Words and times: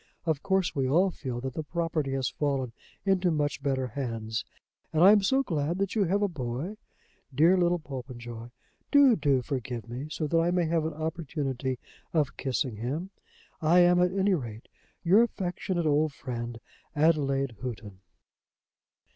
Of 0.25 0.41
course, 0.41 0.73
we 0.75 0.89
all 0.89 1.11
feel 1.11 1.39
that 1.41 1.53
the 1.53 1.61
property 1.61 2.13
has 2.13 2.27
fallen 2.27 2.71
into 3.05 3.29
much 3.29 3.61
better 3.61 3.85
hands. 3.89 4.43
And 4.91 5.03
I 5.03 5.11
am 5.11 5.21
so 5.21 5.43
glad 5.43 5.77
that 5.77 5.93
you 5.93 6.05
have 6.05 6.23
a 6.23 6.27
boy. 6.27 6.77
Dear 7.35 7.55
little 7.55 7.77
Popenjoy! 7.77 8.49
Do, 8.91 9.15
do 9.15 9.43
forgive 9.43 9.87
me, 9.87 10.07
so 10.09 10.25
that 10.25 10.39
I 10.39 10.49
may 10.49 10.65
have 10.65 10.85
an 10.85 10.95
opportunity 10.95 11.77
of 12.13 12.35
kissing 12.35 12.77
him. 12.77 13.11
I 13.61 13.81
am, 13.81 14.01
at 14.01 14.11
any 14.11 14.33
rate, 14.33 14.69
"Your 15.03 15.21
affectionate 15.21 15.85
old 15.85 16.13
friend, 16.13 16.59
"ADELAIDE 16.95 17.57
HOUGHTON." 17.61 17.99